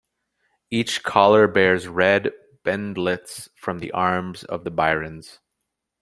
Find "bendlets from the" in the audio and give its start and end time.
2.63-3.91